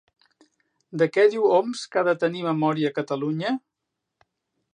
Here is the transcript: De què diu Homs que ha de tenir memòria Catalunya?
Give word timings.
De 1.01 1.07
què 1.17 1.25
diu 1.35 1.45
Homs 1.57 1.83
que 1.93 2.01
ha 2.01 2.05
de 2.09 2.17
tenir 2.25 2.43
memòria 2.49 2.93
Catalunya? 2.99 3.53